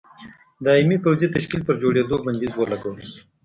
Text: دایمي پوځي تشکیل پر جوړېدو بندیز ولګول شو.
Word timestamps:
دایمي 0.65 0.97
پوځي 1.03 1.27
تشکیل 1.35 1.61
پر 1.65 1.75
جوړېدو 1.81 2.15
بندیز 2.25 2.53
ولګول 2.55 2.99
شو. 3.09 3.21